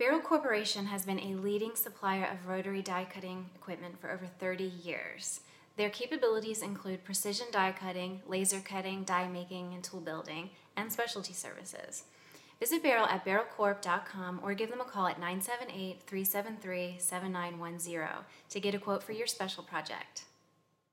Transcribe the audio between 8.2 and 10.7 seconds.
laser cutting, die making, and tool building,